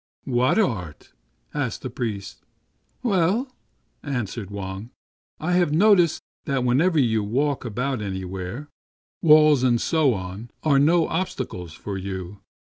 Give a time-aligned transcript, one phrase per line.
[0.25, 1.13] "What art?"
[1.53, 2.43] asked the priest."
[3.03, 3.53] Well,"
[4.01, 4.89] answered Wang,"
[5.39, 8.67] I have noticed that whenever you walk about anywhere,
[9.21, 12.39] walls and so on are no obstacle to you.